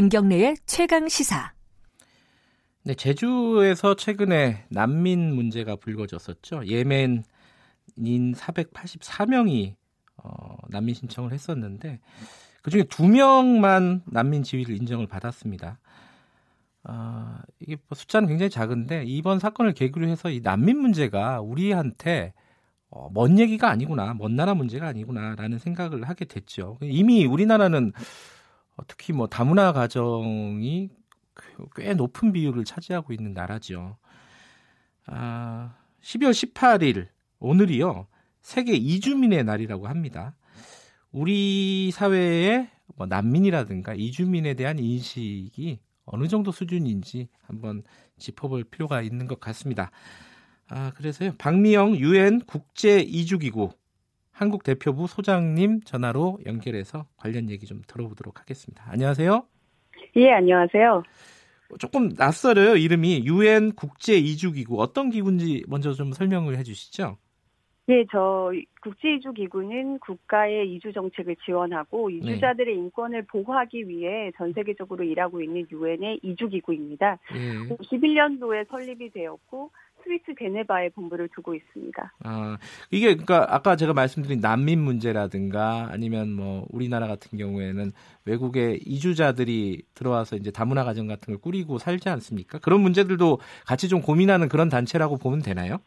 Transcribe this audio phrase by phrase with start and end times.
[0.00, 1.52] 김경래의 최강 시사.
[2.84, 6.64] 네, 제주에서 최근에 난민 문제가 불거졌었죠.
[6.66, 7.22] 예멘인
[7.98, 9.74] 484명이
[10.16, 12.00] 어, 난민 신청을 했었는데
[12.62, 15.78] 그중에 두 명만 난민 지위를 인정을 받았습니다.
[16.84, 22.32] 어, 이게 뭐 숫자는 굉장히 작은데 이번 사건을 계기로 해서 이 난민 문제가 우리한테
[22.88, 26.78] 어, 먼 얘기가 아니구나, 먼 나라 문제가 아니구나라는 생각을 하게 됐죠.
[26.80, 28.00] 이미 우리나라는 어,
[28.86, 30.90] 특히 뭐 다문화 가정이
[31.76, 33.96] 꽤 높은 비율을 차지하고 있는 나라죠.
[35.06, 38.06] 아, 12월 18일 오늘이요
[38.40, 40.36] 세계 이주민의 날이라고 합니다.
[41.12, 47.82] 우리 사회의 뭐 난민이라든가 이주민에 대한 인식이 어느 정도 수준인지 한번
[48.18, 49.90] 짚어볼 필요가 있는 것 같습니다.
[50.68, 51.34] 아, 그래서요.
[51.38, 53.70] 박미영 유엔 국제 이주기구
[54.40, 58.82] 한국 대표부 소장님 전화로 연결해서 관련 얘기 좀 들어보도록 하겠습니다.
[58.88, 59.44] 안녕하세요.
[60.16, 61.02] 예, 안녕하세요.
[61.78, 62.76] 조금 낯설어요.
[62.76, 67.18] 이름이 유엔 국제 이주 기구 어떤 기구인지 먼저 좀 설명을 해 주시죠.
[67.86, 72.80] 네, 저 국제 이주 기구는 국가의 이주 정책을 지원하고 이주자들의 네.
[72.80, 77.18] 인권을 보호하기 위해 전 세계적으로 일하고 있는 유엔의 이주 기구입니다.
[77.30, 77.76] 네.
[77.76, 79.70] 51년도에 설립이 되었고
[80.04, 82.12] 스위스 제네바에 본부를 두고 있습니다.
[82.24, 82.58] 아,
[82.90, 87.92] 이게 그러니까 아까 제가 말씀드린 난민 문제라든가 아니면 뭐 우리나라 같은 경우에는
[88.24, 92.58] 외국의 이주자들이 들어와서 이제 다문화 가정 같은 걸 꾸리고 살지 않습니까?
[92.58, 95.78] 그런 문제들도 같이 좀 고민하는 그런 단체라고 보면 되나요?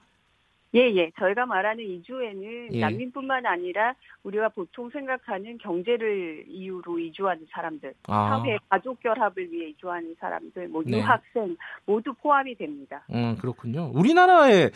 [0.76, 1.12] 예, 예.
[1.20, 2.80] 저희가 말하는 이주에는 예.
[2.80, 3.94] 난민뿐만 아니라
[4.24, 8.30] 우리가 보통 생각하는 경제를 이유로 이주하는 사람들, 아.
[8.30, 10.98] 사회 가족 결합을 위해 이주하는 사람들, 뭐 네.
[10.98, 13.06] 유학생 모두 포함이 됩니다.
[13.12, 13.92] 음, 그렇군요.
[13.94, 14.72] 우리나라의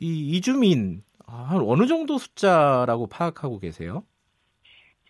[0.00, 4.04] 이 이주민 한 어느 정도 숫자라고 파악하고 계세요?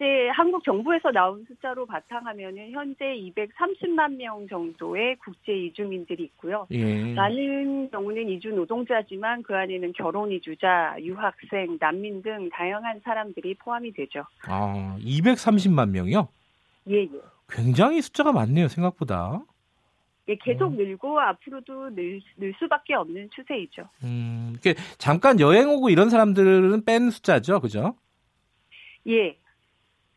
[0.02, 6.66] 현재 한국 정부에서 나온 숫자로 바탕하면은 현재 230만 명 정도의 국제 이주민들이 있고요.
[6.72, 7.14] 예.
[7.14, 14.24] 많은 경우는 이주 노동자지만 그 안에는 결혼 이주자, 유학생, 난민 등 다양한 사람들이 포함이 되죠.
[14.48, 16.28] 아, 230만 명이요?
[16.90, 17.08] 예, 예.
[17.48, 19.40] 굉장히 숫자가 많네요, 생각보다.
[20.28, 20.76] 예, 계속 음.
[20.78, 23.88] 늘고 앞으로도 늘, 늘 수밖에 없는 추세이죠.
[24.02, 24.56] 음,
[24.98, 27.94] 잠깐 여행 오고 이런 사람들은 뺀 숫자죠, 그죠?
[29.06, 29.36] 예.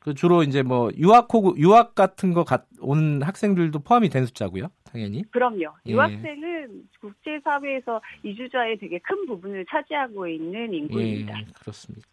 [0.05, 2.45] 그 주로 이제 뭐 유학 호 유학 같은 거
[2.79, 5.23] 온 학생들도 포함이 된 숫자고요, 당연히.
[5.31, 5.73] 그럼요.
[5.87, 5.91] 예.
[5.91, 11.39] 유학생은 국제 사회에서 이주자의 되게 큰 부분을 차지하고 있는 인구입니다.
[11.39, 12.07] 예, 그렇습니다.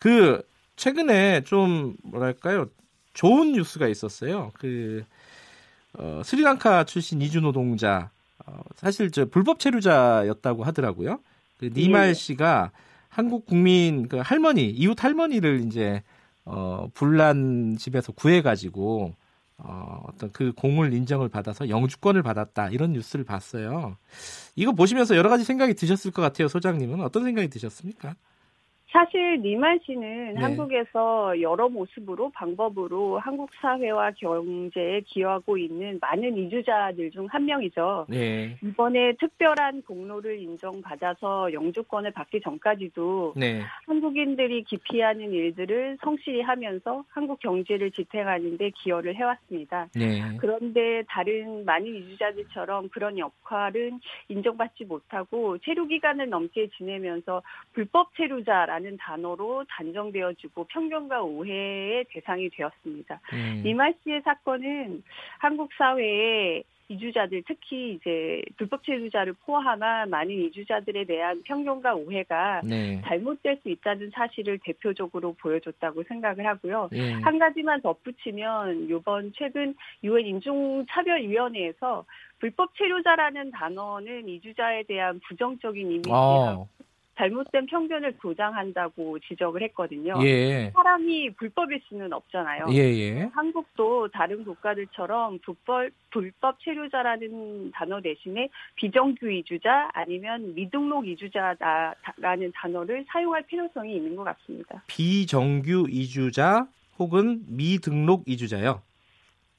[0.00, 0.42] 그
[0.74, 2.66] 최근에 좀 뭐랄까요
[3.14, 4.50] 좋은 뉴스가 있었어요.
[4.58, 5.04] 그
[5.96, 8.10] 어, 스리랑카 출신 이주 노동자
[8.44, 11.20] 어, 사실 저 불법 체류자였다고 하더라고요.
[11.58, 12.14] 그 니말 예.
[12.14, 12.72] 씨가
[13.08, 16.02] 한국 국민 그 할머니 이웃 할머니를 이제
[16.50, 19.14] 어, 불난 집에서 구해가지고
[19.58, 23.96] 어, 어떤 그 공을 인정을 받아서 영주권을 받았다 이런 뉴스를 봤어요.
[24.56, 28.16] 이거 보시면서 여러 가지 생각이 드셨을 것 같아요, 소장님은 어떤 생각이 드셨습니까?
[28.90, 30.40] 사실 니만 씨는 네.
[30.40, 38.06] 한국에서 여러 모습으로 방법으로 한국 사회와 경제에 기여하고 있는 많은 이주자들 중 한 명이죠.
[38.08, 38.56] 네.
[38.62, 43.62] 이번에 특별한 공로를 인정받아서 영주권을 받기 전까지도 네.
[43.86, 49.88] 한국인들이 기피하는 일들을 성실히 하면서 한국 경제를 지탱하는 데 기여를 해왔습니다.
[49.94, 50.36] 네.
[50.38, 58.96] 그런데 다른 많은 이주자들처럼 그런 역할은 인정받지 못하고 체류 기간을 넘게 지내면서 불법 체류자라 라는
[58.96, 63.20] 단어로 단정되어지고 편견과 오해의 대상이 되었습니다.
[63.32, 63.62] 음.
[63.66, 65.02] 이말 씨의 사건은
[65.40, 73.02] 한국 사회에 이주자들 특히 이제 불법 체류자를 포함한 많은 이주자들에 대한 편견과 오해가 네.
[73.04, 76.88] 잘못될 수 있다는 사실을 대표적으로 보여줬다고 생각을 하고요.
[76.92, 77.12] 네.
[77.14, 79.74] 한 가지만 덧붙이면 이번 최근
[80.04, 82.04] 유엔 인종차별위원회에서
[82.38, 86.64] 불법 체류자라는 단어는 이주자에 대한 부정적인 아.
[87.18, 90.14] 잘못된 편견을 조장한다고 지적을 했거든요.
[90.22, 90.70] 예.
[90.74, 92.66] 사람이 불법일 수는 없잖아요.
[92.70, 92.98] 예예.
[92.98, 93.30] 예.
[93.34, 103.42] 한국도 다른 국가들처럼 불법 불법 체류자라는 단어 대신에 비정규 이주자 아니면 미등록 이주자라는 단어를 사용할
[103.42, 104.82] 필요성이 있는 것 같습니다.
[104.86, 106.66] 비정규 이주자
[106.98, 108.82] 혹은 미등록 이주자요.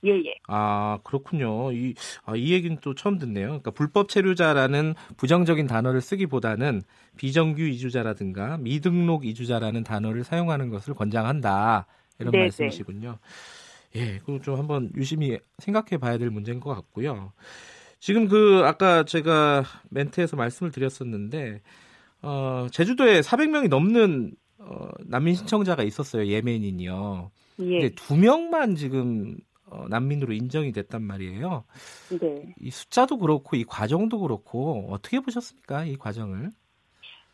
[0.05, 0.33] 예, 예.
[0.47, 1.71] 아, 그렇군요.
[1.71, 1.93] 이,
[2.23, 3.47] 아, 이 얘기는 또 처음 듣네요.
[3.47, 6.81] 그러니까 불법 체류자라는 부정적인 단어를 쓰기보다는
[7.17, 11.85] 비정규 이주자라든가 미등록 이주자라는 단어를 사용하는 것을 권장한다.
[12.19, 12.43] 이런 네네.
[12.45, 13.17] 말씀이시군요.
[13.95, 17.33] 예, 그거 좀 한번 유심히 생각해 봐야 될 문제인 것 같고요.
[17.99, 21.61] 지금 그, 아까 제가 멘트에서 말씀을 드렸었는데,
[22.21, 26.27] 어, 제주도에 400명이 넘는 어, 난민 신청자가 있었어요.
[26.27, 27.31] 예멘인이요.
[27.59, 27.63] 예.
[27.63, 29.48] 근데 두 명만 지금 어,
[29.89, 31.63] 난민으로 인정이 됐단 말이에요.
[32.19, 32.53] 네.
[32.59, 35.85] 이 숫자도 그렇고 이 과정도 그렇고 어떻게 보셨습니까?
[35.85, 36.51] 이 과정을?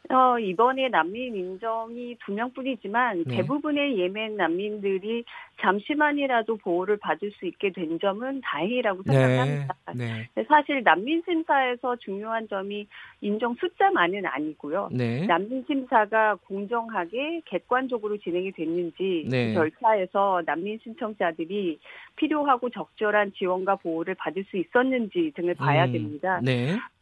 [0.09, 3.37] 어, 이번에 난민 인정이 두 명뿐이지만 네.
[3.37, 5.23] 대부분의 예멘 난민들이
[5.61, 9.13] 잠시만이라도 보호를 받을 수 있게 된 점은 다행이라고 네.
[9.13, 9.75] 생각합니다.
[9.95, 10.29] 네.
[10.35, 10.45] 네.
[10.47, 12.87] 사실 난민 심사에서 중요한 점이
[13.21, 14.89] 인정 숫자만은 아니고요.
[14.91, 15.25] 네.
[15.25, 19.47] 난민 심사가 공정하게 객관적으로 진행이 됐는지 네.
[19.47, 21.79] 그 절차에서 난민 신청자들이
[22.15, 25.93] 필요하고 적절한 지원과 보호를 받을 수 있었는지 등을 봐야 음.
[25.93, 26.39] 됩니다.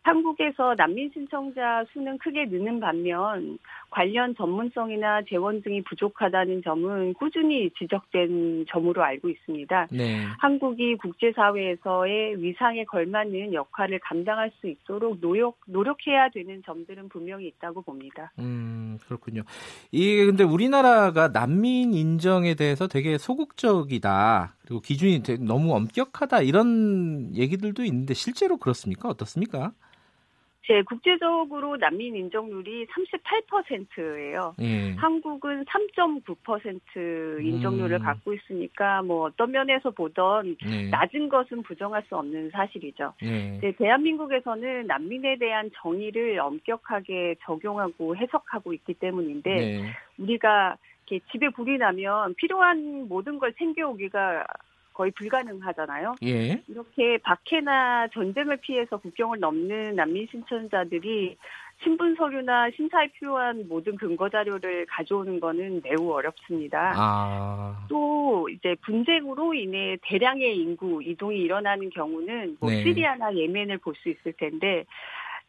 [0.05, 0.11] 네.
[0.11, 3.57] 한국에서 난민 신청자 수는 크게 느는 반면
[3.89, 9.88] 관련 전문성이나 재원 등이 부족하다는 점은 꾸준히 지적된 점으로 알고 있습니다.
[9.91, 10.25] 네.
[10.39, 18.31] 한국이 국제사회에서의 위상에 걸맞는 역할을 감당할 수 있도록 노력, 노력해야 되는 점들은 분명히 있다고 봅니다.
[18.39, 19.44] 음, 그렇군요.
[19.91, 24.55] 이게 근데 우리나라가 난민 인정에 대해서 되게 소극적이다.
[24.63, 26.41] 그리고 기준이 너무 엄격하다.
[26.41, 29.09] 이런 얘기들도 있는데 실제로 그렇습니까?
[29.09, 29.71] 어떻습니까?
[30.65, 34.56] 제 국제적으로 난민 인정률이 38%예요.
[34.62, 34.94] 예.
[34.94, 38.04] 한국은 3.9% 인정률을 음.
[38.04, 40.89] 갖고 있으니까 뭐 어떤 면에서 보던 예.
[40.89, 43.13] 낮은 것은 부정할 수 없는 사실이죠.
[43.24, 43.60] 예.
[43.60, 49.94] 네, 대한민국에서는 난민에 대한 정의를 엄격하게 적용하고 해석하고 있기 때문인데 네.
[50.18, 50.77] 우리가
[51.07, 54.45] 이렇게 집에 불이 나면 필요한 모든 걸 챙겨오기가
[54.94, 56.16] 거의 불가능하잖아요.
[56.24, 56.62] 예.
[56.68, 61.38] 이렇게 박해나 전쟁을 피해서 국경을 넘는 난민 신청자들이
[61.84, 66.94] 신분 서류나 심사에 필요한 모든 근거 자료를 가져오는 거는 매우 어렵습니다.
[66.95, 67.86] 아.
[67.90, 72.84] 또 이제 분쟁으로 인해 대량의 인구 이동이 일어나는 경우는 뭐 네.
[72.84, 74.86] 시리아나 예멘을 볼 수 있을 텐데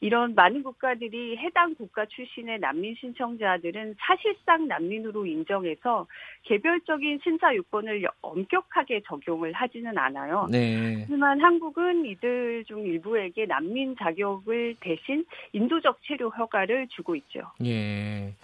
[0.04, 6.06] 이런 많은 국가들이 해당 국가 출신의 난민 신청자들은 사실상 난민으로 인정해서
[6.42, 10.46] 개별적인 심사 요건을 엄격하게 적용을 하지는 않아요.
[10.50, 10.98] 네.
[11.00, 15.24] 하지만 한국은 이들 중 일부에게 난민 자격을 대신
[15.54, 17.40] 인도적 체류 허가를 주고 있죠.
[17.64, 18.34] 예.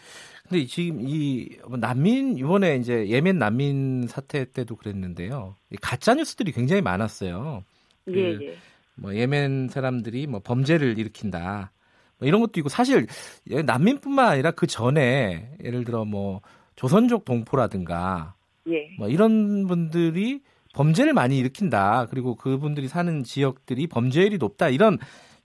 [0.49, 5.57] 근데 지금 이 난민 이번에 이제 예멘 난민 사태 때도 그랬는데요.
[5.83, 7.63] 가짜 뉴스들이 굉장히 많았어요.
[8.07, 8.57] 그 예, 예.
[9.01, 11.73] 뭐 예멘 사람들이 뭐 범죄를 일으킨다.
[12.19, 13.07] 뭐 이런 것도 있고 사실
[13.47, 16.43] 난민뿐만 아니라 그 전에 예를 들어 뭐
[16.77, 18.35] 조선족 동포라든가
[18.69, 18.91] 예.
[18.99, 20.43] 뭐 이런 분들이
[20.75, 22.07] 범죄를 많이 일으킨다.
[22.11, 24.69] 그리고 그분들이 사는 지역들이 범죄율이 높다.
[24.69, 24.99] 이런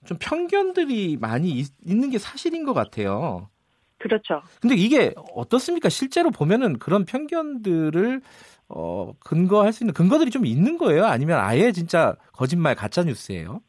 [0.04, 3.48] 좀 편견들이 많이 있, 있는 게 사실인 것 같아요.
[3.98, 4.42] 그렇죠.
[4.60, 5.88] 근데 이게 어떻습니까?
[5.88, 8.20] 실제로 보면은 그런 편견들을
[8.68, 11.04] 어, 근거할 수 있는 근거들이 좀 있는 거예요?
[11.04, 13.60] 아니면 아예 진짜 거짓말 가짜 뉴스예요?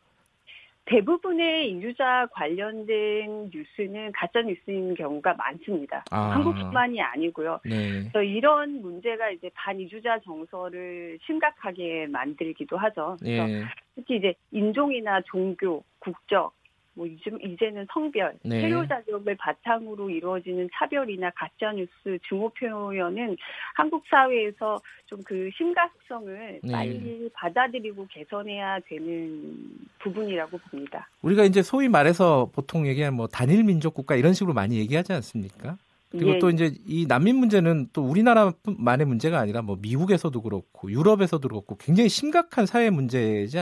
[0.88, 6.03] 대부분의 인유자 관련된 뉴스는 가짜 뉴스인 경우가 많습니다.
[6.11, 6.29] 아.
[6.29, 7.59] 한국뿐만이 아니고요.
[7.65, 7.99] 네.
[7.99, 13.17] 그래서 이런 문제가 이제 반이주자 정서를 심각하게 만들기도 하죠.
[13.19, 13.63] 그래서 네.
[13.95, 16.53] 특히 이제 인종이나 종교, 국적
[16.97, 18.59] 뭐 요즘 이제는 성별, 네.
[18.61, 23.38] 체류 자격을 바탕으로 이루어지는 차별이나 가짜 뉴스, 증오 표현은
[23.75, 26.71] 한국 사회에서 좀 그 심각성을 네.
[26.71, 29.57] 빨리 받아들이고 개선해야 되는
[29.99, 31.09] 부분이라고 봅니다.
[31.21, 35.77] 우리가 이제 소위 말해서 보통 얘기하는 뭐 단일 민족 국가 이런 식으로 많이 얘기하지 않습니까?
[36.09, 36.40] 그리고 예.
[36.40, 42.09] 또 이제 이 난민 문제는 또 우리나라만의 문제가 아니라 뭐 미국에서도 그렇고 유럽에서도 그렇고 굉장히
[42.09, 43.57] 심각한 사회 문제지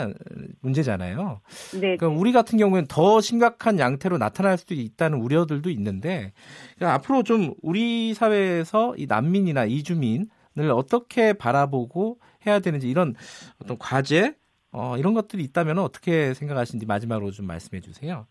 [0.61, 1.41] 문제잖아요.
[1.73, 1.97] 네.
[1.97, 6.33] 그러니까 우리 같은 경우에는 더 심각한 양태로 나타날 수도 있다는 우려들도 있는데
[6.75, 13.15] 그러니까 앞으로 좀 우리 사회에서 이 난민이나 이주민을 어떻게 바라보고 해야 되는지 이런
[13.59, 14.35] 어떤 과제
[14.71, 18.27] 어, 이런 것들이 있다면 어떻게 생각하시는지 마지막으로 좀 말씀해 주세요.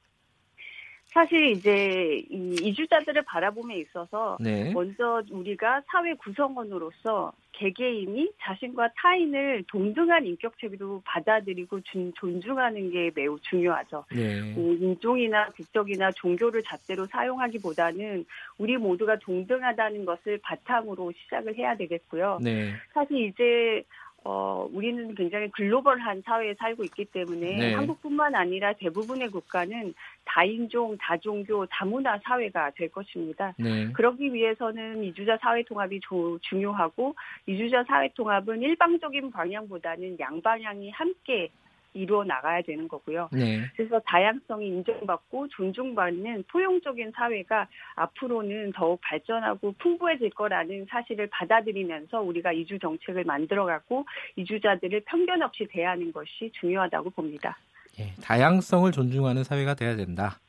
[1.14, 4.72] 사실 이제 이 이주자들을 바라봄에 있어서 네.
[4.72, 14.04] 먼저 우리가 사회 구성원으로서 개개인이 자신과 타인을 동등한 인격체로 받아들이고 준, 존중하는 게 매우 중요하죠.
[14.12, 14.40] 네.
[14.54, 18.24] 뭐 인종이나 국적이나 종교를 잣대로 사용하기보다는
[18.58, 22.40] 우리 모두가 동등하다는 것을 바탕으로 시작을 해야 되겠고요.
[22.42, 22.72] 네.
[22.92, 23.84] 사실 이제
[24.26, 27.74] 어, 우리는 굉장히 글로벌한 사회에 살고 있기 때문에 네.
[27.74, 29.92] 한국뿐만 아니라 대부분의 국가는
[30.24, 33.52] 다인종, 다종교, 다문화 사회가 될 것입니다.
[33.58, 33.92] 네.
[33.92, 37.14] 그러기 위해서는 이주자 사회 통합이 조, 중요하고
[37.46, 41.50] 이주자 사회 통합은 일방적인 방향보다는 양방향이 함께
[41.94, 43.28] 이루어 나가야 되는 거고요.
[43.32, 43.60] 네.
[43.76, 52.78] 그래서 다양성이 인정받고 존중받는 포용적인 사회가 앞으로는 더욱 발전하고 풍부해질 거라는 사실을 받아들이면서 우리가 이주
[52.78, 54.04] 정책을 만들어가고
[54.36, 57.56] 이주자들을 편견 없이 대하는 것이 중요하다고 봅니다.
[58.00, 60.40] 예, 다양성을 존중하는 사회가 돼야 된다.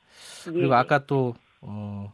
[0.44, 0.78] 그리고 예.
[0.78, 2.12] 아까 또 어,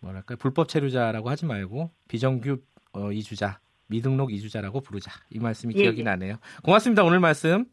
[0.00, 2.58] 뭐랄까 불법 체류자라고 하지 말고 비정규
[2.92, 5.10] 어, 이주자 미등록 이주자라고 부르자.
[5.30, 6.04] 이 말씀이 예, 기억이 예.
[6.04, 6.36] 나네요.
[6.62, 7.04] 고맙습니다.
[7.04, 7.66] 오늘 말씀.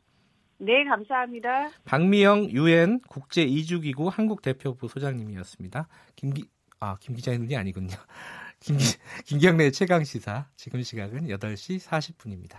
[0.60, 1.70] 네, 감사합니다.
[1.86, 5.88] 박미영 유엔 국제 이주기구 한국 대표부 소장님이었습니다.
[6.16, 6.46] 김기
[6.80, 7.96] 아, 김 기자님이 아니군요.
[8.60, 8.84] 김기,
[9.26, 12.58] 김경래 최강 시사 지금 시각은 8시 40분입니다.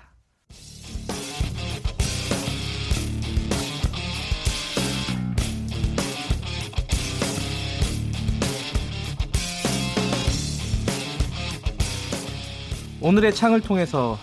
[13.01, 14.19] 오늘의 창을 통해서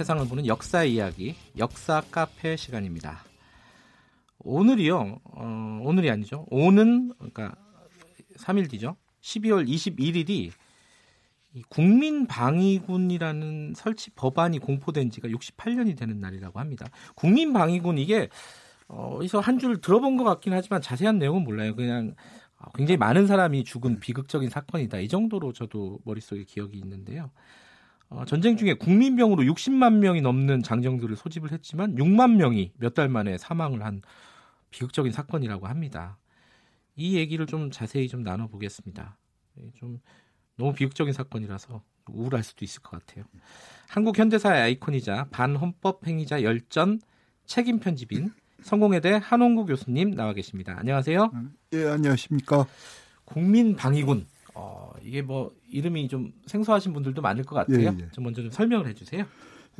[0.00, 3.22] 세상을 보는 역사 이야기, 역사 카페 시간입니다.
[4.38, 6.46] 오늘이요, 어, 오늘이 아니죠.
[6.48, 7.54] 오는, 그러니까
[8.38, 8.96] 3일 뒤죠.
[9.20, 10.52] 12월 21일이
[11.68, 16.86] 국민방위군이라는 설치 법안이 공포된 지가 68년이 되는 날이라고 합니다.
[17.16, 18.30] 국민방위군 이게
[18.88, 21.76] 어디서 한 줄 들어본 것 같긴 하지만 자세한 내용은 몰라요.
[21.76, 22.14] 그냥
[22.74, 25.00] 굉장히 많은 사람이 죽은 비극적인 사건이다.
[25.00, 27.30] 이 정도로 저도 머릿속에 기억이 있는데요.
[28.10, 33.38] 어, 전쟁 중에 국민병으로 60만 명이 넘는 장정들을 소집을 했지만 6만 명이 몇 달 만에
[33.38, 34.02] 사망을 한
[34.70, 36.18] 비극적인 사건이라고 합니다.
[36.96, 39.16] 이 얘기를 좀 자세히 좀 나눠보겠습니다.
[39.60, 40.00] 예, 좀
[40.56, 43.24] 너무 비극적인 사건이라서 우울할 수도 있을 것 같아요.
[43.88, 47.00] 한국 현대사의 아이콘이자 반헌법 행위자 열전
[47.46, 50.74] 책임 편집인 성공회대 한홍구 교수님 나와 계십니다.
[50.78, 51.30] 안녕하세요.
[51.74, 52.66] 예, 안녕하십니까.
[53.24, 57.80] 국민방위군 어, 이게 뭐 이름이 좀 생소하신 분들도 많을 것 같아요.
[57.80, 58.08] 예, 예.
[58.12, 59.24] 좀 먼저 좀 설명을 해주세요.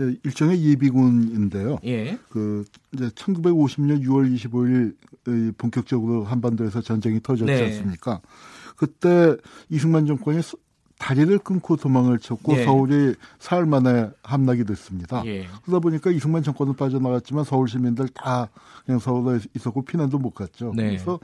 [0.01, 1.79] 예, 일종의 예비군인데요.
[1.85, 2.19] 예.
[2.29, 4.95] 그 이제 1950년 6월 25일
[5.59, 7.65] 본격적으로 한반도에서 전쟁이 터졌지 네.
[7.67, 8.21] 않습니까?
[8.77, 9.37] 그때
[9.69, 10.41] 이승만 정권이
[11.01, 12.65] 다리를 끊고 도망을 쳤고 예.
[12.65, 15.25] 서울이 사흘 만에 함락이 됐습니다.
[15.25, 15.47] 예.
[15.65, 18.51] 그러다 보니까 이승만 정권은 빠져나갔지만 서울 시민들 다
[18.85, 20.73] 그냥 서울에 있었고 피난도 못 갔죠.
[20.77, 20.89] 네.
[20.89, 21.19] 그래서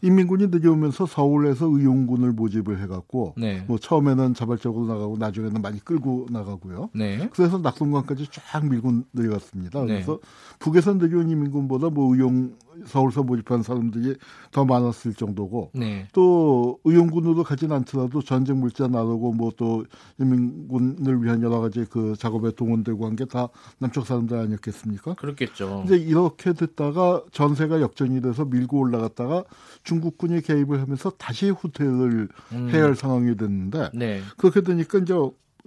[0.00, 3.64] 인민군이 내려오면서 서울에서 의용군을 모집을 해갖고 네.
[3.68, 6.90] 뭐 처음에는 자발적으로 나가고 나중에는 많이 끌고 나가고요.
[6.94, 7.28] 네.
[7.32, 9.80] 그래서 낙동강까지 쫙 밀고 내려갔습니다.
[9.80, 9.86] 네.
[9.86, 10.20] 그래서
[10.58, 12.54] 북에서 내려온 인민군보다 뭐 의용
[12.86, 14.16] 서울서 모집한 사람들이
[14.52, 16.06] 더 많았을 정도고 네.
[16.12, 19.84] 또 의용군으로 가진 않더라도 전쟁 물자 나 르고 뭐 또
[20.20, 23.48] 인민군을 위한 여러 가지 그 작업에 동원되고 한 게 다
[23.78, 25.14] 남쪽 사람들 아니었겠습니까?
[25.14, 25.82] 그렇겠죠.
[25.84, 29.44] 이제 이렇게 됐다가 전세가 역전이 돼서 밀고 올라갔다가
[29.82, 32.68] 중국군이 개입을 하면서 다시 후퇴를 음.
[32.70, 34.22] 해야 할 상황이 됐는데 네.
[34.36, 35.14] 그렇게 되니까 이제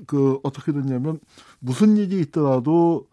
[0.07, 1.19] 그 어떻게 됐냐면
[1.59, 3.07] 무슨 일이 있더라도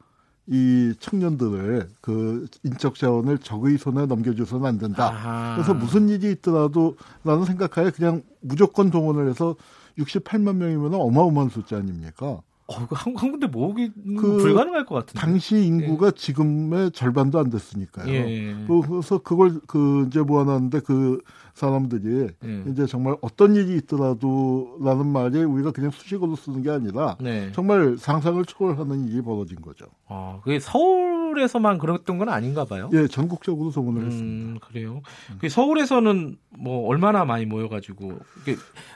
[0.50, 5.09] 이 청년들을 그 인적 자원을 적의 손에 넘겨줘서는 안 된다.
[5.09, 5.54] 아하.
[5.57, 9.57] 그래서 무슨 일이 있더라도 나는 생각하에 그냥 무조건 동원을 해서
[9.99, 12.40] 68만 명이면 어마어마한 숫자 아닙니까?
[12.71, 15.19] 어, 한, 한 군데 모으기 그 불가능할 것 같은데.
[15.19, 16.11] 당시 인구가 예.
[16.11, 18.12] 지금의 절반도 안 됐으니까요.
[18.12, 18.55] 예.
[18.67, 21.19] 그래서 그걸 그 이제 모아놨는데 그
[21.55, 22.64] 사람들이 예.
[22.71, 27.50] 이제 정말 어떤 일이 있더라도라는 말이 우리가 그냥 수식어로 쓰는 게 아니라 네.
[27.52, 29.87] 정말 상상을 초월하는 일이 벌어진 거죠.
[30.07, 32.88] 아, 그게 서울 에서만 그랬던 건 아닌가 봐요.
[32.92, 34.66] 예, 전국적으로 소문을 음, 했습니다.
[34.66, 35.02] 그래요.
[35.40, 38.18] 그 서울에서는 뭐 얼마나 많이 모여가지고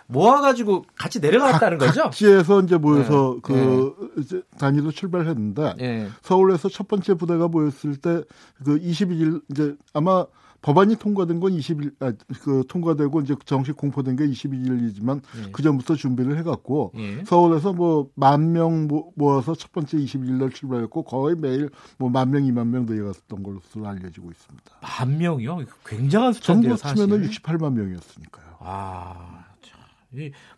[0.06, 2.02] 모아가지고 같이 내려갔다는 각, 거죠?
[2.04, 3.40] 각지에서 이제 모여서 네.
[3.42, 4.22] 그 네.
[4.22, 6.08] 이제 단위로 출발했는데 네.
[6.22, 8.22] 서울에서 첫 번째 부대가 모였을 때
[8.64, 10.26] 그 21일 이제 아마
[10.62, 15.50] 법안이 통과된 건 20일, 아, 그 통과되고 이제 정식 공포된 게 21일이지만 예.
[15.52, 17.25] 그 전부터 준비를 해갖고 예.
[17.25, 22.42] 서울에서 뭐 만 명 모아서 첫 번째 21일 날 출발했고 거의 매일 뭐 만 명,
[22.45, 24.71] 2만 명 내려갔던 걸로 알려지고 있습니다.
[24.81, 25.61] 만 명이요?
[25.85, 26.97] 굉장한 숫자인데요, 사실.
[27.07, 28.47] 치면은 68만 명이었으니까요.
[28.61, 29.45] 아,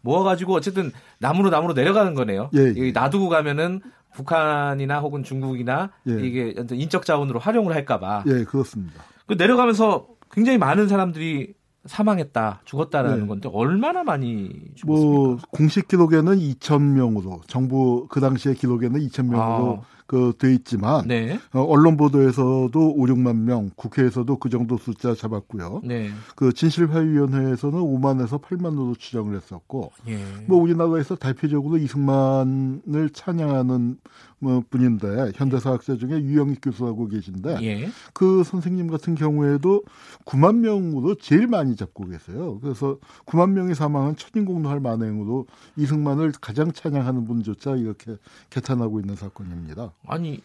[0.03, 2.51] 모아가지고 어쨌든 나무로 나무로 내려가는 거네요.
[2.55, 2.93] 예, 예.
[2.93, 3.81] 놔두고 가면은
[4.13, 6.13] 북한이나 혹은 중국이나 예.
[6.27, 8.25] 이게 인적 자원으로 활용을 할까봐.
[8.27, 9.03] 예, 그렇습니다.
[9.26, 11.54] 그 내려가면서 굉장히 많은 사람들이
[11.87, 13.26] 사망했다, 죽었다라는 네.
[13.26, 15.19] 건데 얼마나 많이 죽었습니까?
[15.19, 19.95] 뭐 공식 기록에는 2천 명으로 정부 그 당시의 기록에는 2천 명으로 아.
[20.07, 21.38] 그돼 있지만 네.
[21.52, 25.81] 어, 언론 보도에서도 5, 6만 명, 국회에서도 그 정도 숫자 잡았고요.
[25.85, 26.11] 네.
[26.37, 30.19] 그 진실화위원회에서는 5만에서 8만으로 추정을 했었고, 예.
[30.47, 33.97] 뭐 우리나라에서 대표적으로 이승만을 찬양하는
[34.34, 34.34] 뭐
[34.69, 37.89] 분인데 현대사학자 중에 유영익 교수라고 계신데 예.
[38.13, 39.83] 그 선생님 같은 경우에도
[40.25, 42.59] 9만 명으로 제일 많이 잡고 계세요.
[42.61, 45.47] 그래서 9만 명이 사망한 천인공노할 만행으로
[45.77, 48.17] 이승만을 가장 찬양하는 분조차 이렇게
[48.51, 49.93] 개탄하고 있는 사건입니다.
[50.07, 50.41] 아니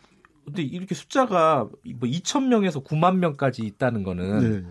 [0.46, 4.70] 근데 이렇게 숫자가 뭐 2천 명에서 9만 명까지 있다는 거는 네.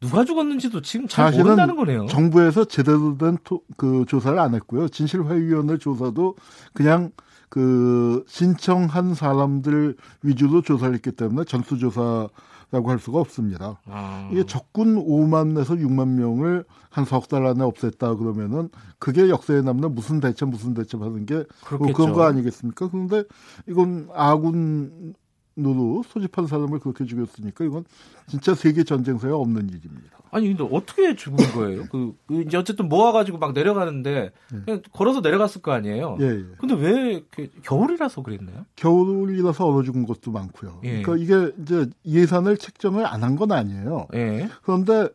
[0.00, 2.06] 누가 죽었는지도 지금 잘 모른다는 거네요.
[2.06, 3.36] 정부에서 제대로 된
[3.76, 4.88] 그 조사를 안 했고요.
[4.88, 6.36] 진실화위원회 조사도
[6.72, 7.10] 그냥
[7.50, 12.28] 그 신청한 사람들 위주로 조사를 했기 때문에 전수조사
[12.72, 13.80] 라고 할 수가 없습니다.
[13.86, 14.28] 아.
[14.32, 18.68] 이게 적군 5만에서 6만 명을 한 석 달 안에 없앴다 그러면은
[19.00, 21.44] 그게 역사에 남는 무슨 대체 무슨 대체 하는 게
[21.78, 22.88] 뭐 그런 거 아니겠습니까?
[22.88, 23.24] 그런데
[23.68, 25.14] 이건 아군
[25.54, 27.84] 노로 소집한 사람을 그렇게 죽였으니까 이건
[28.26, 30.18] 진짜 세계 전쟁사에 없는 일입니다.
[30.32, 31.84] 아니 근데 어떻게 죽은 거예요?
[31.90, 34.60] 그, 그 이제 어쨌든 모아가지고 막 내려가는데 예.
[34.64, 36.18] 그냥 걸어서 내려갔을 거 아니에요.
[36.20, 36.44] 예, 예.
[36.58, 37.24] 근데 왜
[37.62, 38.64] 겨울이라서 그랬나요?
[38.76, 40.80] 겨울이라서 얼어 죽은 것도 많고요.
[40.84, 41.02] 예.
[41.02, 44.06] 그러니까 이게 이제 예산을 책정을 안 한 건 아니에요.
[44.14, 44.48] 예.
[44.62, 45.08] 그런데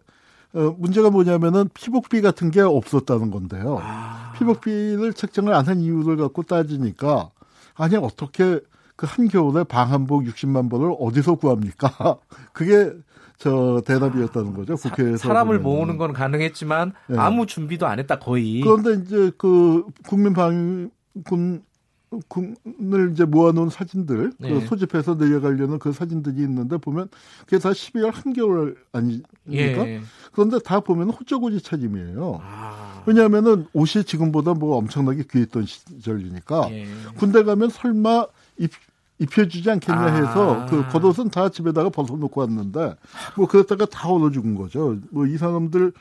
[0.53, 3.77] 어, 문제가 뭐냐면은 피복비 같은 게 없었다는 건데요.
[3.81, 4.33] 아.
[4.37, 7.29] 피복비를 책정을 안 한 이유를 갖고 따지니까
[7.75, 8.59] 아니 어떻게
[8.95, 12.17] 그 한겨울에 방한복 60만 벌을 어디서 구합니까?
[12.53, 12.91] 그게
[13.37, 14.75] 저 대답이었다는 거죠.
[14.75, 17.17] 국회에서 사, 람을 모으는 건 가능했지만 네.
[17.17, 18.61] 아무 준비도 안 했다 거의.
[18.61, 20.91] 그런데 이제 그 국민방군
[22.29, 24.53] 군을 이제 모아놓은 사진들 그 네.
[24.53, 27.09] 그 소집해서 내려가려는 그 사진들이 있는데 보면
[27.41, 29.25] 그게 다 12월 한겨울 아닙니까?
[29.51, 30.01] 예.
[30.31, 32.39] 그런데 다 보면 호적고지 차림이에요.
[32.41, 33.03] 아.
[33.05, 36.85] 왜냐하면은 옷이 지금보다 뭐 엄청나게 귀했던 시절이니까 예.
[37.17, 38.71] 군대 가면 설마 입,
[39.19, 40.65] 입혀주지 않겠냐 해서 아.
[40.65, 42.95] 그 겉옷은 다 집에다가 벗어놓고 왔는데
[43.37, 44.97] 뭐 그랬다가 다 얻어 죽은 거죠.
[45.11, 45.93] 뭐 이 사람들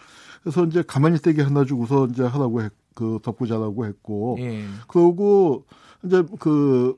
[0.42, 4.64] 그래서 이제 가만히 떼게 하나 주고서 이제 하라고 했, 그 덮고 자라고 했고 예.
[4.88, 5.64] 그러고
[6.04, 6.96] 이제 그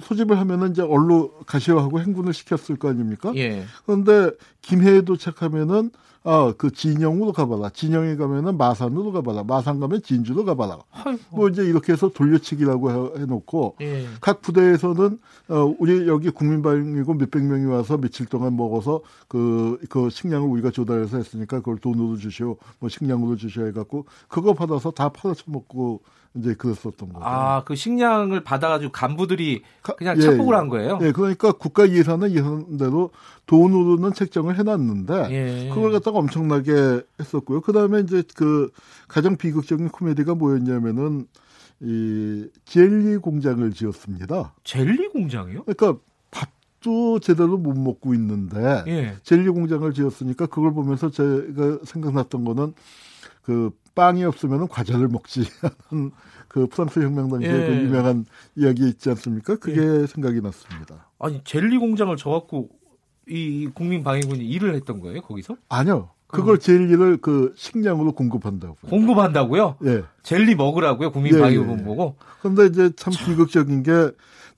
[0.00, 3.32] 소집을 하면은 이제 얼로 가시화하고 행군을 시켰을 거 아닙니까?
[3.36, 3.64] 예.
[3.84, 4.30] 그런데
[4.62, 5.90] 김해에 도착하면은
[6.24, 7.70] 아, 그 진영으로 가봐라.
[7.70, 9.42] 진영에 가면은 마산으로 가봐라.
[9.44, 10.78] 마산 가면 진주로 가봐라.
[10.92, 11.20] 아이고.
[11.30, 14.06] 뭐 이제 이렇게 해서 돌려치기라고 해, 놓고 예.
[14.20, 20.48] 각 부대에서는 어, 우리 여기 국민방이고 몇백 명이 와서 며칠 동안 먹어서 그, 그 식량을
[20.48, 22.56] 우리가 조달해서 했으니까 그걸 돈으로 주시오.
[22.78, 26.02] 뭐 식량으로 주시오 해갖고 그거 받아서 다 팔아쳐먹고
[26.34, 27.24] 이제 그랬었던 거죠.
[27.24, 30.56] 아, 그 식량을 받아가지고 간부들이 그냥 예, 착복을 예.
[30.56, 30.98] 한 거예요?
[31.02, 33.10] 예, 그러니까 국가 예산은 예산대로
[33.46, 35.68] 돈으로는 책정을 해놨는데 예.
[35.68, 37.60] 그걸 갖다가 엄청나게 했었고요.
[37.60, 38.70] 그 다음에 이제 그
[39.08, 41.26] 가장 비극적인 코미디가 뭐였냐면은
[41.80, 44.54] 이 젤리 공장을 지었습니다.
[44.64, 45.64] 젤리 공장이요?
[45.64, 49.16] 그러니까 밥도 제대로 못 먹고 있는데 예.
[49.22, 52.72] 젤리 공장을 지었으니까 그걸 보면서 제가 생각났던 거는
[53.42, 55.44] 그 빵이 없으면 과자를 먹지
[55.90, 56.10] 하는
[56.48, 57.66] 그 프랑스 혁명 당시에 예.
[57.66, 58.24] 그 유명한
[58.56, 59.56] 이야기 있지 않습니까?
[59.56, 60.06] 그게 예.
[60.06, 61.08] 생각이 났습니다.
[61.18, 62.70] 아니 젤리 공장을 져갖고
[63.28, 65.56] 이 국민방위군이 일을 했던 거예요 거기서?
[65.68, 66.10] 아니요.
[66.26, 66.58] 그걸 음.
[66.58, 68.76] 젤리를 그 식량으로 공급한다고.
[68.88, 69.76] 공급한다고요?
[69.84, 70.02] 예.
[70.22, 71.84] 젤리 먹으라고요 국민방위군 예, 예.
[71.84, 72.16] 보고.
[72.40, 74.10] 그런데 이제 참 비극적인 게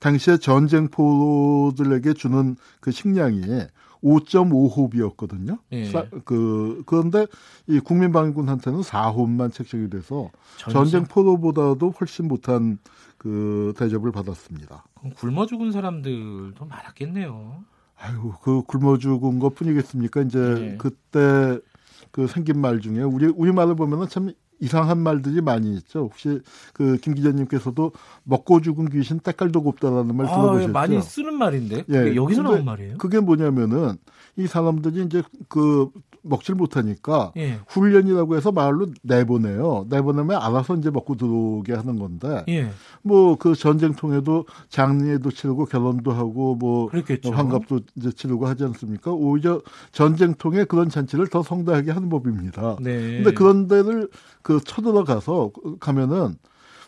[0.05, 3.40] 당시에 전쟁포들에게 주는 그 식량이
[4.03, 5.59] 5.5홉이었거든요.
[5.73, 5.90] 예.
[6.27, 7.27] 그 그런데
[7.67, 12.77] 이 국민방위군한테는 4홉만 책정이 돼서 전쟁 포로보다도 훨씬 못한
[13.17, 14.85] 그 대접을 받았습니다.
[14.99, 17.64] 그럼 굶어 죽은 사람들도 많았겠네요.
[17.97, 20.21] 아이고 그 굶어 죽은 것뿐이겠습니까?
[20.21, 20.38] 이제
[20.73, 20.77] 예.
[20.77, 21.59] 그때
[22.11, 26.00] 그 생긴 말 중에 우리 우리 말을 보면은 참 이상한 말들이 많이 있죠.
[26.00, 26.40] 혹시
[26.72, 27.92] 그 김 기자님께서도
[28.24, 30.72] 먹고 죽은 귀신 때깔도 곱다라는 말 아, 들어보셨죠?
[30.72, 32.98] 많이 쓰는 말인데 예, 여기서 나온 말이에요.
[32.98, 33.96] 그게 뭐냐면은
[34.37, 35.90] 이 사람들이 이제 그
[36.25, 37.59] 먹질 못하니까 예.
[37.69, 39.87] 훈련이라고 해서 마을로 내보내요.
[39.89, 42.71] 내보내면 알아서 이제 먹고 들어오게 하는 건데 예.
[43.03, 47.31] 뭐그 전쟁통에도 장례도 치르고 결혼도 하고 뭐 그렇겠죠.
[47.31, 49.13] 환갑도 이제 치르고 하지 않습니까?
[49.13, 49.61] 오히려
[49.93, 52.77] 전쟁통에 그런 잔치를 더 성대하게 하는 법입니다.
[52.81, 53.23] 네.
[53.23, 54.09] 근데 그런 데를
[54.43, 56.37] 그 쳐들어가서 가면은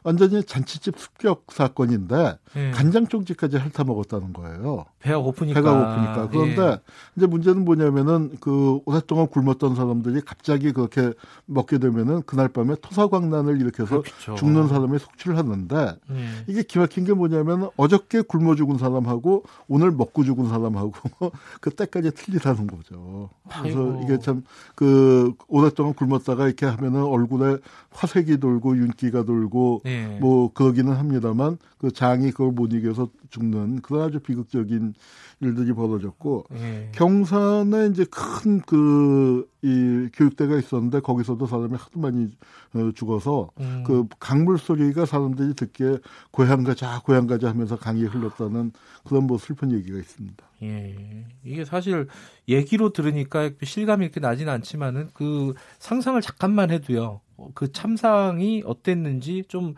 [0.06, 2.70] 완전히 잔치집 습격 사건인데 예.
[2.70, 4.84] 간장 쪽지까지 핥아 먹었다는 거예요.
[5.00, 5.60] 배가 고프니까.
[5.60, 6.28] 배가 고프니까.
[6.30, 6.78] 그런데 예.
[7.16, 11.12] 이제 문제는 뭐냐면은 그 오랫동안 굶었던 사람들이 갑자기 그렇게
[11.46, 14.36] 먹게 되면은 그날 밤에 토사광난을 일으켜서 그렇죠.
[14.36, 16.26] 죽는 사람이 속출을 하는데 예.
[16.46, 20.92] 이게 기막힌 게 뭐냐면 어저께 굶어 죽은 사람하고 오늘 먹고 죽은 사람하고
[21.60, 23.30] 그 때까지 틀리다는 거죠.
[23.60, 24.00] 그래서 아이고.
[24.04, 24.44] 이게 참
[24.76, 27.56] 그 오랫동안 굶었다가 이렇게 하면은 얼굴에
[27.90, 30.06] 화색이 돌고 윤기가 돌고 예.
[30.06, 30.18] 네.
[30.20, 34.94] 뭐 그러기는 합니다만 그 장이 그걸 못 이겨서 죽는 그런 아주 비극적인
[35.40, 36.90] 일들이 벌어졌고 네.
[36.92, 42.30] 경산에 이제 큰 그 이 교육대가 있었는데 거기서도 사람이 하도 많이
[42.72, 43.82] 어, 죽어서 음.
[43.84, 45.98] 그 강물 소리가 사람들이 듣기에
[46.30, 48.70] 고향 가자 고향 가자 하면서 강이 흘렀다는
[49.02, 50.46] 그런 뭐 슬픈 얘기가 있습니다.
[50.62, 51.26] 예.
[51.42, 52.06] 이게 사실
[52.48, 57.20] 얘기로 들으니까 실감이 이렇게 나지는 않지만은 그 상상을 잠깐만 해도요.
[57.54, 59.74] 그 참상이 어땠는지 좀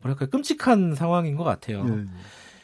[0.00, 1.84] 뭐랄까 끔찍한 상황인 것 같아요.
[1.88, 2.04] 예, 예.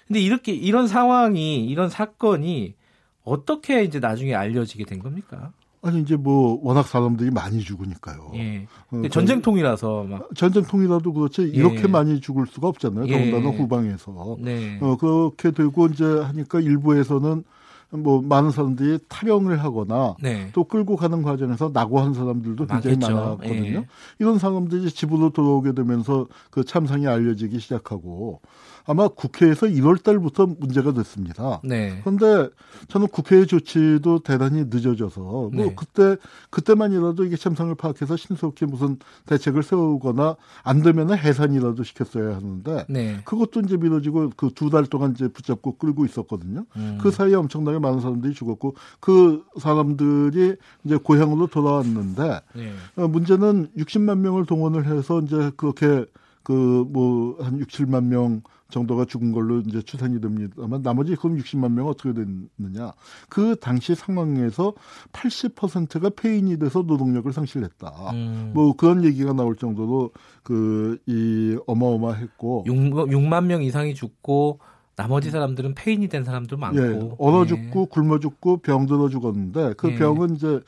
[0.06, 2.74] 근데 이렇게 이런 상황이 이런 사건이
[3.22, 5.52] 어떻게 이제 나중에 알려지게 된 겁니까?
[5.82, 8.32] 아니 이제 뭐 워낙 사람들이 많이 죽으니까요.
[8.34, 8.66] 예.
[8.90, 11.46] 어, 전쟁통이라서 막 전쟁통이라도 그렇지 예.
[11.46, 13.06] 이렇게 많이 죽을 수가 없잖아요.
[13.08, 13.30] 예.
[13.30, 14.36] 더군다나 후방에서.
[14.40, 14.78] 네.
[14.82, 17.44] 어 그렇게 되고 이제 하니까 일부에서는
[17.92, 20.50] 뭐 많은 사람들이 탈영을 하거나 네.
[20.52, 23.14] 또 끌고 가는 과정에서 낙오한 사람들도 굉장히 많겠죠.
[23.14, 23.78] 많았거든요.
[23.80, 23.86] 예.
[24.20, 28.40] 이런 사람들이 집으로 돌아오게 되면서 그 참상이 알려지기 시작하고
[28.86, 31.60] 아마 국회에서 1월 달부터 문제가 됐습니다.
[31.62, 32.00] 네.
[32.02, 32.48] 그런데
[32.88, 35.74] 저는 국회의 조치도 대단히 늦어져서 뭐 네.
[35.76, 36.16] 그때
[36.50, 43.18] 그때만이라도 이게 참상을 파악해서 신속히 무슨 대책을 세우거나 안 되면은 해산이라도 시켰어야 하는데 네.
[43.24, 46.64] 그것도 이제 미뤄지고 그 두 달 동안 이제 붙잡고 끌고 있었거든요.
[46.76, 46.98] 음.
[47.00, 52.72] 그 사이에 엄청나게 많은 사람들이 죽었고 그 사람들이 이제 고향으로 돌아왔는데 네.
[52.96, 56.04] 어, 문제는 60만 명을 동원을 해서 이제 그렇게
[56.42, 61.72] 그 뭐 한 6, 7만 명 정도가 죽은 걸로 이제 추산이 됩니다만 나머지 그럼 60만
[61.72, 62.92] 명 어떻게 됐느냐?
[63.28, 64.72] 그 당시 상황에서
[65.12, 68.10] 80%가 폐인이 돼서 노동력을 상실했다.
[68.12, 68.50] 음.
[68.54, 70.12] 뭐 그런 얘기가 나올 정도로
[70.42, 74.60] 그 이 어마어마했고 6, 6만 명 이상이 죽고
[75.00, 77.86] 나머지 사람들은 폐인이 된 사람도 많고 예, 얼어 죽고 예.
[77.90, 79.96] 굶어 죽고 병 들어 죽었는데 그 예.
[79.96, 80.60] 병은 이제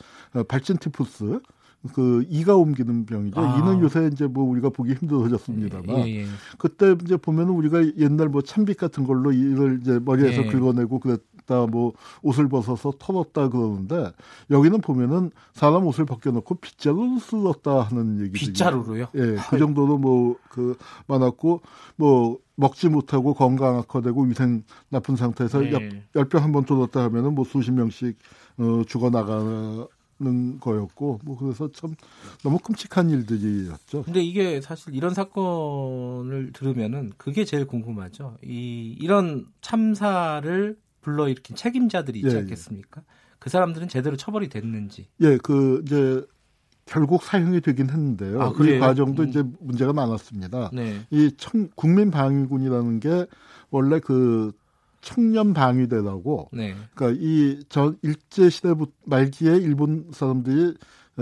[0.48, 1.40] 발진 티푸스
[1.92, 3.40] 그 이가 옮기는 병이죠.
[3.40, 3.58] 아.
[3.58, 6.26] 이는 요새 이제 뭐 우리가 보기 힘들어졌습니다만 예, 예.
[6.56, 10.46] 그때 이제 보면은 우리가 옛날 뭐 참빗 같은 걸로 이를 이제 머리에서 예.
[10.46, 11.92] 긁어내고 그랬다 뭐
[12.22, 14.12] 옷을 벗어서 털었다 그러는데
[14.50, 18.46] 여기는 보면은 사람 옷을 벗겨놓고 빗자루로 쓸었다 하는 얘기죠.
[18.46, 19.08] 빗자루로요?
[19.16, 21.62] 예, 그 정도로 뭐 그 많았고
[21.96, 26.04] 뭐 먹지 못하고 건강 악화되고 위생 나쁜 상태에서 네.
[26.14, 28.16] 열병 한번 돌았다 하면은 뭐 수십 명씩
[28.58, 29.86] 어, 죽어 나가
[30.20, 31.96] 는 거였고 뭐 그래서 참
[32.44, 34.04] 너무 끔찍한 일들이었죠.
[34.04, 38.36] 근데 이게 사실 이런 사건을 들으면은 그게 제일 궁금하죠.
[38.44, 42.38] 이 이런 참사를 불러 일으킨 책임자들이 있지 예, 예.
[42.42, 43.00] 않겠습니까?
[43.00, 43.04] 예.
[43.40, 45.08] 그 사람들은 제대로 처벌이 됐는지.
[45.20, 46.24] 예, 그 이제
[46.86, 48.42] 결국 사형이 되긴 했는데요.
[48.42, 49.28] 아, 이 과정도 음.
[49.28, 50.70] 이제 문제가 많았습니다.
[50.72, 51.00] 네.
[51.10, 53.26] 이 청, 국민 방위군이라는 게
[53.70, 54.52] 원래 그
[55.00, 56.50] 청년 방위대라고.
[56.52, 56.74] 네.
[56.94, 60.74] 그러니까 이 전 일제 시대 말기에 일본 사람들이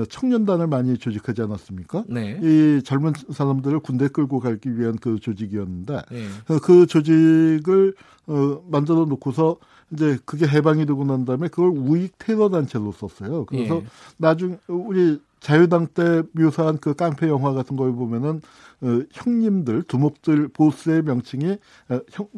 [0.09, 2.05] 청년단을 많이 조직하지 않았습니까?
[2.09, 2.39] 네.
[2.43, 6.27] 이 젊은 사람들을 군대 끌고 가기 위한 그 조직이었는데 네.
[6.63, 7.95] 그 조직을
[8.29, 9.57] 어, 만들어 놓고서
[9.93, 13.47] 이제 그게 해방이 되고 난 다음에 그걸 우익 테러 단체로 썼어요.
[13.47, 13.85] 그래서 예.
[14.17, 18.41] 나중 우리 자유당 때 묘사한 그 깡패 영화 같은 걸 보면은
[18.83, 21.53] 어, 형님들 두목들 보스의 명칭이
[21.89, 22.29] 어, 형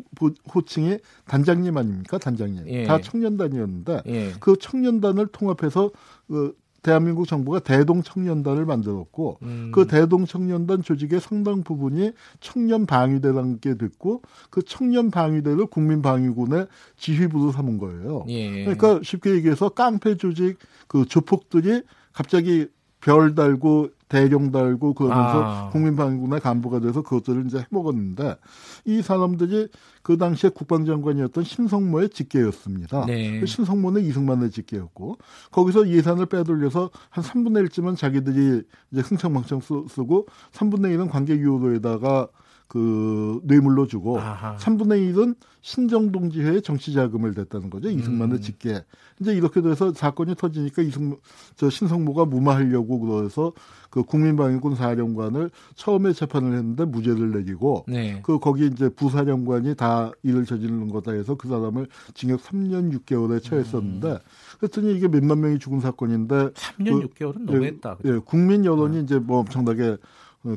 [0.54, 2.84] 호칭이 단장님 아닙니까 단장님 예.
[2.84, 4.32] 다 청년단이었는데 예.
[4.40, 5.90] 그 청년단을 통합해서
[6.28, 9.70] 그 대한민국 정부가 대동 청년단을 만들었고 음.
[9.72, 12.10] 그 대동 청년단 조직의 상당 부분이
[12.40, 18.24] 청년 방위대라는 게 됐고 그 청년 방위대를 국민 방위군의 지휘부로 삼은 거예요.
[18.28, 18.64] 예.
[18.64, 22.66] 그러니까 쉽게 얘기해서 깡패 조직 그 조폭들이 갑자기
[23.02, 25.70] 별 달고 대령 달고 그러면서 아.
[25.70, 28.36] 국민방위군의 간부가 돼서 그것들을 이제 해먹었는데
[28.84, 29.68] 이 사람들이
[30.02, 33.06] 그 당시에 국방장관이었던 신성모의 직계였습니다.
[33.06, 33.40] 네.
[33.40, 35.16] 그 신성모는 이승만의 직계였고
[35.50, 38.62] 거기서 예산을 빼돌려서 한 3분의 1쯤은 자기들이
[38.92, 42.28] 이제 흥청망청 쓰 고 3분의 1은 관계 유도에다가
[42.72, 44.56] 그 뇌물로 주고 아하.
[44.56, 47.90] 3분의 1은 신정동지회에 정치 자금을 댔다는 거죠.
[47.90, 48.40] 이승만의 음.
[48.40, 48.82] 직계.
[49.20, 51.18] 이제 이렇게 돼서 사건이 터지니까 이승
[51.54, 53.52] 저 신성모가 무마하려고 그래서
[53.90, 58.20] 그 국민방위군 사령관을 처음에 재판을 했는데 무죄를 내리고 네.
[58.22, 64.08] 그 거기 이제 부사령관이 다 일을 저지르는 거다 해서 그 사람을 징역 3년 6개월에 처했었는데
[64.08, 64.18] 음.
[64.60, 67.98] 그랬더니 이게 몇만 명이 죽은 사건인데 3년 그, 6개월은 너무했다.
[68.06, 69.02] 예, 예, 국민 여론이 네.
[69.02, 69.98] 이제 뭐 엄청나게 어,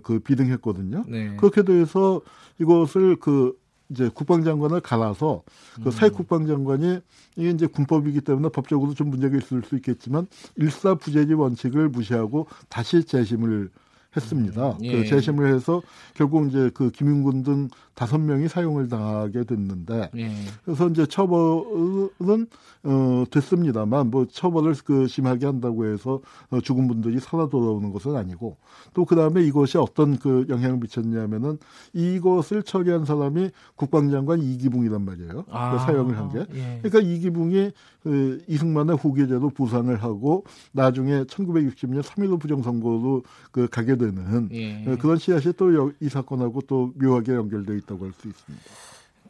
[0.03, 1.05] 그 비등했거든요.
[1.07, 1.35] 네.
[1.37, 2.21] 그렇게 돼서
[2.59, 3.57] 이것을 그
[3.89, 5.43] 이제 국방장관을 갈아서
[5.75, 5.91] 그 음.
[5.91, 7.01] 사회 국방장관이
[7.35, 13.69] 이게 이제 군법이기 때문에 법적으로 좀 문제가 있을 수 있겠지만 일사부재지 원칙을 무시하고 다시 재심을
[14.15, 14.71] 했습니다.
[14.71, 14.91] 음, 예.
[14.91, 15.81] 그 재심을 해서
[16.13, 20.31] 결국 이제 그 김윤군 등 다섯 명이 사용을 당하게 됐는데 예.
[20.63, 22.47] 그래서 이제 처벌은
[22.83, 28.57] 어 됐습니다만 뭐 처벌을 그 심하게 한다고 해서 어, 죽은 분들이 살아 돌아오는 것은 아니고
[28.93, 31.57] 또 그다음에 이것이 어떤 그 영향을 미쳤냐면은
[31.93, 35.45] 이것을 처리한 사람이 국방장관 이기붕이란 말이에요.
[35.49, 36.39] 아, 그 사용을 한 게.
[36.53, 36.79] 예.
[36.81, 37.71] 그러니까 이기붕이
[38.03, 44.95] 그 이승만의 후계자로 부상을 하고 나중에 1960년 3.15 부정선거로 그 가게 되는 예.
[44.99, 48.63] 그런 씨앗이 또 이 사건하고 또 묘하게 연결돼 있다고 할 수 있습니다.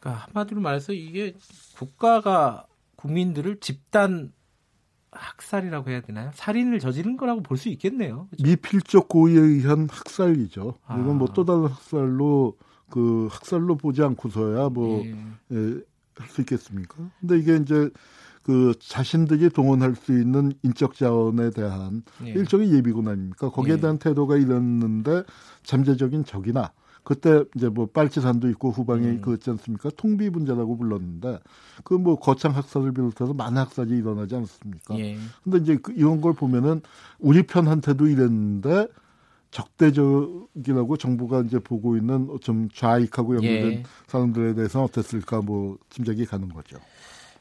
[0.00, 1.34] 그러니까 한마디로 말해서 이게
[1.76, 4.32] 국가가 국민들을 집단
[5.10, 6.30] 학살이라고 해야 되나요?
[6.34, 8.26] 살인을 저지른 거라고 볼 수 있겠네요.
[8.30, 8.44] 그렇죠?
[8.44, 10.74] 미필적 고의에 의한 학살이죠.
[10.86, 10.98] 아.
[10.98, 12.56] 이건 뭐 또 다른 학살로
[12.90, 15.16] 그 학살로 보지 않고서야 뭐 예.
[15.52, 15.56] 예,
[16.16, 16.96] 할 수 있겠습니까?
[17.20, 17.90] 근데 이게 이제
[18.46, 22.30] 그 자신들이 동원할 수 있는 인적 자원에 대한 예.
[22.30, 23.50] 일종의 예비군 아닙니까?
[23.50, 23.80] 거기에 예.
[23.80, 25.24] 대한 태도가 이랬는데
[25.64, 26.70] 잠재적인 적이나
[27.02, 29.20] 그때 이제 뭐 빨치산도 있고 후방에 음.
[29.20, 29.90] 그었지 않습니까?
[29.96, 31.40] 통비 분자라고 불렀는데
[31.82, 34.96] 그 뭐 거창 학살을 비롯해서 많은 학살이 일어나지 않습니까?
[34.96, 35.16] 예.
[35.42, 36.82] 근데 이제 그 이런 걸 보면은
[37.18, 38.86] 우리 편한테도 이랬는데
[39.50, 43.82] 적대적이라고 정부가 이제 보고 있는 좀 좌익하고 연결된 예.
[44.06, 46.76] 사람들에 대해서 어땠을까 뭐 짐작이 가는 거죠.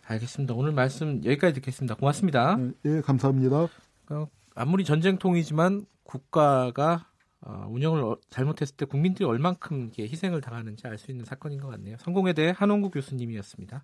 [0.07, 0.53] 알겠습니다.
[0.53, 1.95] 오늘 말씀 여기까지 듣겠습니다.
[1.95, 2.55] 고맙습니다.
[2.57, 3.67] 네, 예, 감사합니다.
[4.09, 7.07] 어, 아무리 전쟁통이지만 국가가
[7.41, 11.97] 어, 운영을 잘못했을 때 국민들이 얼만큼 희생을 당하는지 알 수 있는 사건인 것 같네요.
[11.99, 13.83] 성공에 대해 한홍구 교수님이었습니다.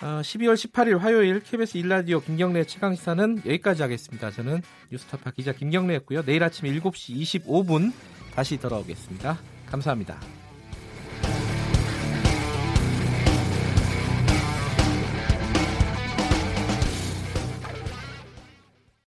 [0.00, 4.30] 어, 12월 18일 화요일 KBS 일라디오 김경래 최강시사는 여기까지 하겠습니다.
[4.30, 6.22] 저는 뉴스타파 기자 김경래였고요.
[6.22, 7.92] 내일 아침 7시 25분
[8.34, 9.38] 다시 돌아오겠습니다.
[9.66, 10.47] 감사합니다.